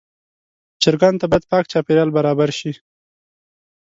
چرګانو 0.81 1.19
ته 1.21 1.25
باید 1.31 1.47
پاک 1.51 1.63
چاپېریال 1.71 2.09
برابر 2.17 2.49
شي. 2.59 2.71